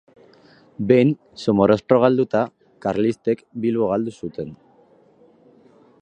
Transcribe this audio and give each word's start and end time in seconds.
Behin 0.91 1.11
Somorrostro 1.43 1.99
galduta, 2.05 2.41
karlistek 2.87 3.47
Bilbo 3.67 3.93
galdu 3.93 4.15
zuten. 4.25 4.51